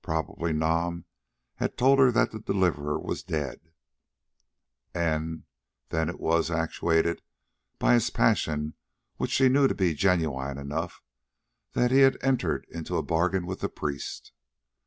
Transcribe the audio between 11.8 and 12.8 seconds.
he had entered